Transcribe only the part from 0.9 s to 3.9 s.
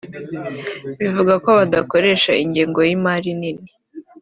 bivuga ko badakoresha ingengo y’imari nini